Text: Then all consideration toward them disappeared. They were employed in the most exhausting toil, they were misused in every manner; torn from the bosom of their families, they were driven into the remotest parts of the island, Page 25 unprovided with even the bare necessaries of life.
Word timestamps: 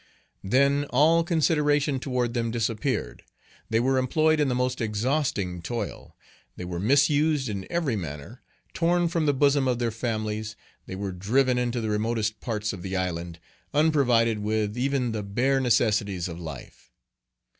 Then 0.43 0.85
all 0.89 1.23
consideration 1.23 1.99
toward 1.99 2.33
them 2.33 2.49
disappeared. 2.49 3.21
They 3.69 3.79
were 3.79 3.99
employed 3.99 4.39
in 4.39 4.47
the 4.47 4.55
most 4.55 4.81
exhausting 4.81 5.61
toil, 5.61 6.17
they 6.55 6.65
were 6.65 6.79
misused 6.79 7.47
in 7.49 7.67
every 7.71 7.95
manner; 7.95 8.41
torn 8.73 9.09
from 9.09 9.27
the 9.27 9.33
bosom 9.35 9.67
of 9.67 9.77
their 9.77 9.91
families, 9.91 10.55
they 10.87 10.95
were 10.95 11.11
driven 11.11 11.59
into 11.59 11.81
the 11.81 11.89
remotest 11.91 12.39
parts 12.41 12.73
of 12.73 12.81
the 12.81 12.95
island, 12.95 13.35
Page 13.35 13.43
25 13.73 13.85
unprovided 13.85 14.39
with 14.39 14.75
even 14.75 15.11
the 15.11 15.21
bare 15.21 15.59
necessaries 15.59 16.27
of 16.27 16.39
life. 16.39 16.89